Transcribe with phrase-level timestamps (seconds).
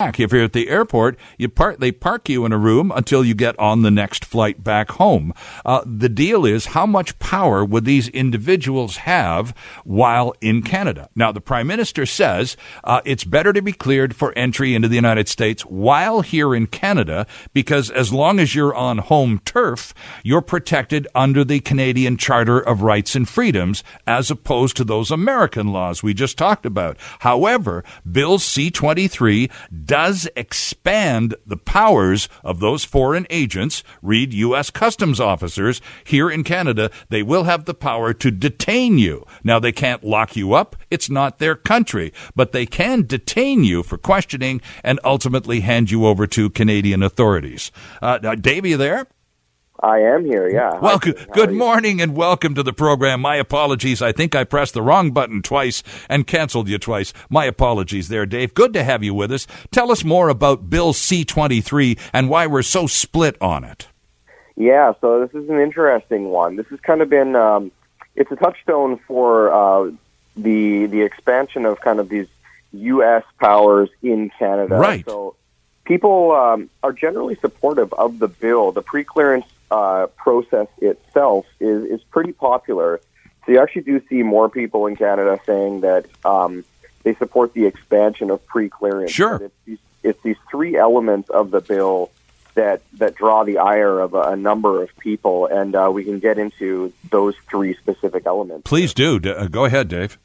[0.00, 3.32] If you're at the airport, you part, they park you in a room until you
[3.32, 5.32] get on the next flight back home.
[5.64, 11.08] Uh, the deal is how much power would these individuals have while in Canada?
[11.14, 14.96] Now, the Prime Minister says uh, it's better to be cleared for entry into the
[14.96, 20.42] United States while here in Canada because as long as you're on home turf, you're
[20.42, 26.02] protected under the Canadian Charter of Rights and Freedoms as opposed to those American laws
[26.02, 26.96] we just talked about.
[27.20, 29.48] However, Bill C 23
[29.84, 34.70] does expand the powers of those foreign agents, read U.S.
[34.70, 36.90] customs officers here in Canada.
[37.08, 39.26] They will have the power to detain you.
[39.42, 40.76] Now, they can't lock you up.
[40.90, 46.06] It's not their country, but they can detain you for questioning and ultimately hand you
[46.06, 47.70] over to Canadian authorities.
[48.00, 49.06] Uh, Dave, are you there?
[49.80, 50.78] I am here, yeah.
[50.78, 53.20] Well, good, good morning and welcome to the program.
[53.20, 54.00] My apologies.
[54.00, 57.12] I think I pressed the wrong button twice and canceled you twice.
[57.28, 58.54] My apologies there, Dave.
[58.54, 59.46] Good to have you with us.
[59.72, 63.88] Tell us more about Bill C 23 and why we're so split on it.
[64.56, 66.54] Yeah, so this is an interesting one.
[66.54, 67.72] This has kind of been, um,
[68.14, 69.90] it's a touchstone for uh,
[70.36, 72.28] the, the expansion of kind of these
[72.72, 73.24] U.S.
[73.40, 74.76] powers in Canada.
[74.76, 75.04] Right.
[75.04, 75.34] So
[75.84, 78.70] people um, are generally supportive of the bill.
[78.70, 83.00] The pre-clearance uh, process itself is is pretty popular.
[83.44, 86.64] So you actually do see more people in Canada saying that um,
[87.02, 89.10] they support the expansion of pre-clearance.
[89.10, 92.10] Sure, it's these, it's these three elements of the bill
[92.54, 96.20] that that draw the ire of a, a number of people, and uh, we can
[96.20, 98.62] get into those three specific elements.
[98.64, 99.18] Please do.
[99.18, 100.18] D- uh, go ahead, Dave.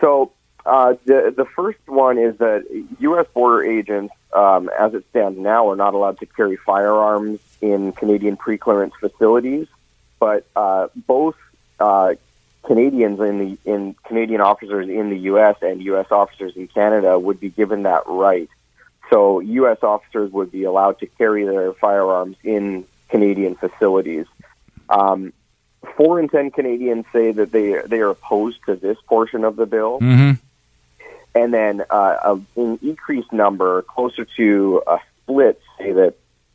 [0.00, 0.32] So
[0.66, 2.66] uh, the the first one is that
[2.98, 3.26] U.S.
[3.32, 8.36] border agents, um, as it stands now, are not allowed to carry firearms in Canadian
[8.36, 9.68] pre-clearance facilities.
[10.18, 11.36] But uh, both
[11.78, 12.14] uh,
[12.64, 15.56] Canadians in the in Canadian officers in the U.S.
[15.62, 16.06] and U.S.
[16.10, 18.50] officers in Canada would be given that right.
[19.08, 19.78] So U.S.
[19.84, 24.26] officers would be allowed to carry their firearms in Canadian facilities.
[24.88, 25.32] Um,
[25.96, 29.66] four in ten Canadians say that they they are opposed to this portion of the
[29.66, 30.00] bill.
[30.00, 30.42] Mm-hmm
[31.36, 36.14] and then uh, an increased number, closer to a split, say that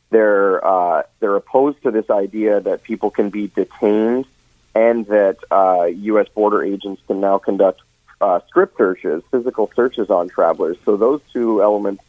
[0.09, 4.25] they're uh, they're opposed to this idea that people can be detained,
[4.73, 6.27] and that uh, U.S.
[6.29, 7.81] border agents can now conduct
[8.19, 10.77] uh, strip searches, physical searches on travelers.
[10.83, 12.03] So those two elements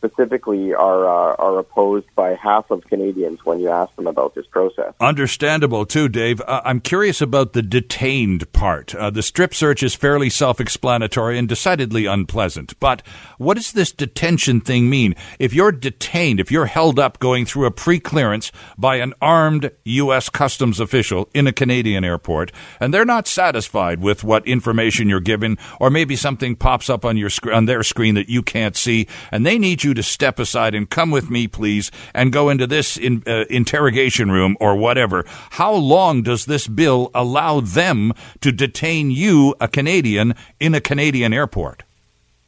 [0.00, 4.46] specifically are uh, are opposed by half of Canadians when you ask them about this
[4.46, 4.94] process.
[4.98, 6.40] Understandable too, Dave.
[6.40, 8.94] Uh, I'm curious about the detained part.
[8.94, 12.78] Uh, the strip search is fairly self-explanatory and decidedly unpleasant.
[12.80, 13.02] But
[13.36, 15.14] what does this detention thing mean?
[15.38, 20.30] If you're detained, if you're held up going through a pre-clearance by an armed U.S.
[20.30, 25.58] customs official in a Canadian airport, and they're not satisfied with what information you're given,
[25.78, 29.06] or maybe something pops up on your sc- on their screen that you can't see,
[29.30, 32.48] and they need you you to step aside and come with me, please, and go
[32.48, 35.24] into this in, uh, interrogation room or whatever.
[35.50, 41.32] How long does this bill allow them to detain you, a Canadian, in a Canadian
[41.32, 41.82] airport?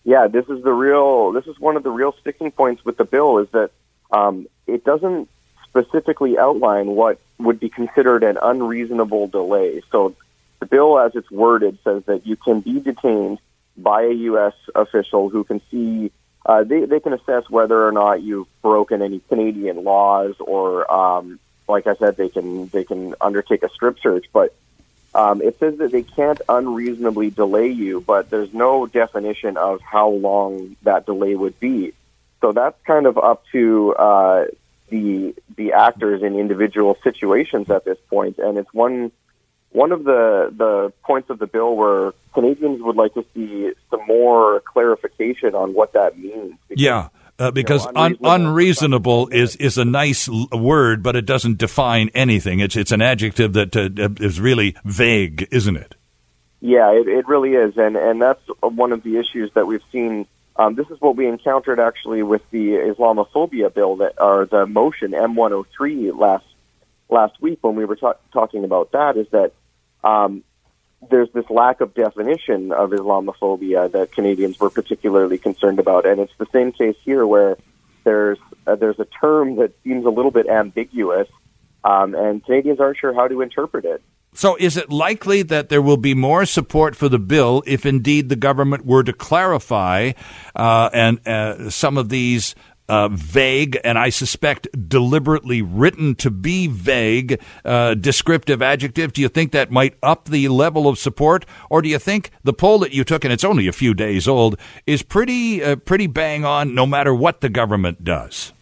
[0.05, 1.33] Yeah, this is the real.
[1.33, 3.71] This is one of the real sticking points with the bill is that
[4.11, 5.29] um, it doesn't
[5.69, 9.83] specifically outline what would be considered an unreasonable delay.
[9.91, 10.15] So
[10.61, 13.39] the bill, as it's worded, says that you can be detained
[13.77, 14.55] by a U.S.
[14.75, 16.13] official who can see
[16.45, 21.39] uh, they they can assess whether or not you've broken any Canadian laws, or um,
[21.69, 24.27] like I said, they can they can undertake a strip search.
[24.33, 24.55] But
[25.15, 30.09] um, it says that they can't unreasonably delay you, but there's no definition of how
[30.09, 31.93] long that delay would be.
[32.41, 34.45] So that's kind of up to uh,
[34.89, 39.13] the the actors in individual situations at this point, and it's one
[39.73, 44.07] one of the, the points of the bill where Canadians would like to see some
[44.07, 46.55] more clarification on what that means.
[46.69, 47.09] Because, yeah.
[47.39, 51.59] Uh, because you know, unreasonable, un- unreasonable is, is a nice word, but it doesn't
[51.59, 52.61] define anything.
[52.61, 55.97] It's it's an adjective that uh, is really vague, isn't it?
[56.61, 60.27] Yeah, it, it really is, and and that's one of the issues that we've seen.
[60.55, 65.13] Um, this is what we encountered actually with the Islamophobia bill that, or the motion
[65.13, 66.45] M103 last
[67.09, 69.17] last week when we were ta- talking about that.
[69.17, 69.53] Is that
[70.05, 70.43] um,
[71.11, 76.33] there's this lack of definition of Islamophobia that Canadians were particularly concerned about, and it's
[76.39, 77.57] the same case here where
[78.05, 81.29] there's uh, there's a term that seems a little bit ambiguous,
[81.85, 84.03] um, and Canadians aren't sure how to interpret it.
[84.35, 88.31] So, is it likely that there will be more support for the bill if indeed
[88.31, 90.13] the government were to clarify
[90.57, 92.55] uh, and uh, some of these
[92.93, 99.15] uh, vague, and I suspect deliberately written to be vague, uh, descriptive adjective?
[99.15, 102.53] Do you think that might up the level of support, or do you think the
[102.53, 106.07] poll that you took, and it's only a few days old, is pretty uh, pretty
[106.07, 108.53] bang on, no matter what the government does?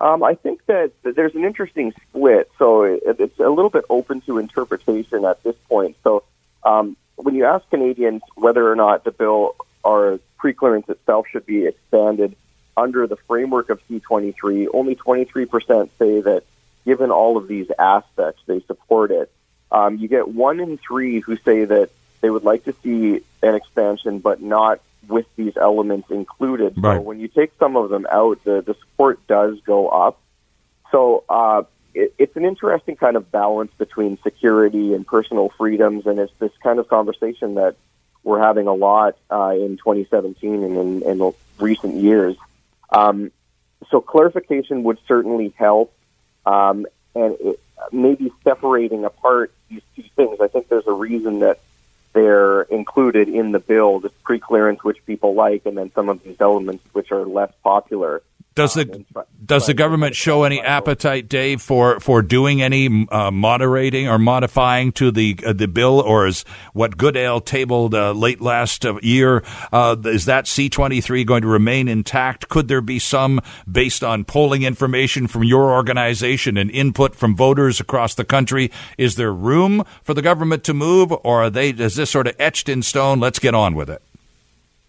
[0.00, 4.38] Um, I think that there's an interesting split, so it's a little bit open to
[4.38, 5.96] interpretation at this point.
[6.02, 6.24] So,
[6.64, 9.54] um, when you ask Canadians whether or not the bill
[9.84, 12.34] or preclearance itself should be expanded
[12.76, 16.44] under the framework of C23, only 23% say that
[16.84, 19.30] given all of these aspects, they support it.
[19.72, 21.90] Um, you get one in three who say that
[22.20, 26.74] they would like to see an expansion, but not with these elements included.
[26.76, 26.96] Right.
[26.96, 30.20] So when you take some of them out, the, the support does go up.
[30.90, 31.64] So uh,
[31.94, 36.52] it, it's an interesting kind of balance between security and personal freedoms, and it's this
[36.62, 37.76] kind of conversation that
[38.22, 42.36] we're having a lot uh, in 2017 and in, in recent years.
[42.90, 43.30] Um,
[43.90, 45.92] so clarification would certainly help,
[46.44, 47.60] um, and it,
[47.92, 50.38] maybe separating apart these two things.
[50.40, 51.60] I think there's a reason that
[52.12, 56.40] they're included in the bill, this pre-clearance which people like, and then some of these
[56.40, 58.22] elements which are less popular.
[58.54, 59.04] Does the
[59.46, 64.92] does the government show any appetite, Dave, for, for doing any uh, moderating or modifying
[64.92, 69.42] to the uh, the bill, or is what Goodale tabled uh, late last uh, year
[69.72, 72.48] uh, is that C twenty three going to remain intact?
[72.48, 73.40] Could there be some
[73.70, 78.70] based on polling information from your organization and input from voters across the country?
[78.98, 82.34] Is there room for the government to move, or are they is this sort of
[82.38, 83.20] etched in stone?
[83.20, 84.02] Let's get on with it.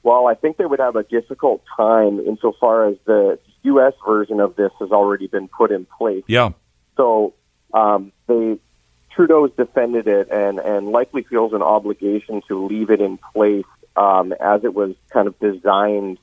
[0.03, 3.93] Well, I think they would have a difficult time insofar as the U.S.
[4.05, 6.23] version of this has already been put in place.
[6.27, 6.51] Yeah.
[6.95, 7.33] So
[7.73, 8.59] um, they
[9.11, 13.65] Trudeau's defended it and and likely feels an obligation to leave it in place
[13.95, 16.19] um, as it was kind of designed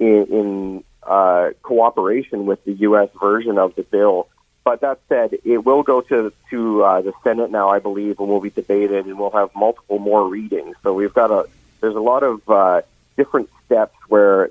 [0.00, 3.08] in, in uh, cooperation with the U.S.
[3.20, 4.28] version of the bill.
[4.64, 8.28] But that said, it will go to to uh, the Senate now, I believe, and
[8.28, 10.76] will be debated, and we'll have multiple more readings.
[10.82, 11.48] So we've got a
[11.80, 12.82] there's a lot of uh,
[13.16, 14.50] different steps where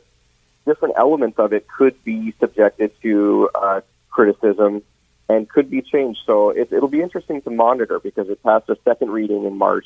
[0.66, 4.84] different elements of it could be subjected to uh, criticism
[5.30, 6.20] and could be changed.
[6.26, 9.86] So it, it'll be interesting to monitor because it passed a second reading in March,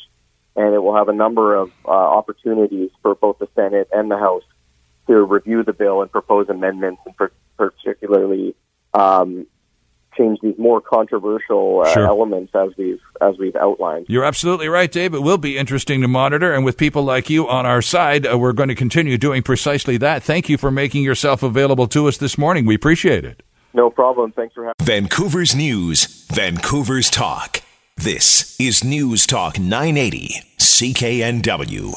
[0.56, 4.18] and it will have a number of uh, opportunities for both the Senate and the
[4.18, 4.44] House
[5.08, 8.56] to review the bill and propose amendments, and per- particularly
[8.94, 9.46] um,
[10.18, 12.06] change these more controversial uh, Sure.
[12.08, 14.06] elements as we've as we've outlined.
[14.10, 15.14] You're absolutely right, Dave.
[15.14, 16.54] It will be interesting to monitor.
[16.54, 19.98] And with people like you on our side, uh, we're going to continue doing precisely
[19.98, 20.22] that.
[20.24, 22.66] Thank you for making yourself available to us this morning.
[22.66, 23.42] We appreciate it.
[23.74, 24.32] No problem.
[24.32, 24.76] Thanks for having.
[24.80, 24.86] Me.
[24.86, 27.62] Vancouver's News, Vancouver's Talk.
[27.98, 31.96] This is News Talk 980, CKNW.